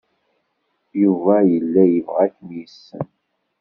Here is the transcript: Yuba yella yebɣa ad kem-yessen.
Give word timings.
Yuba 1.01 1.35
yella 1.51 1.83
yebɣa 1.93 2.21
ad 2.25 2.31
kem-yessen. 2.35 3.07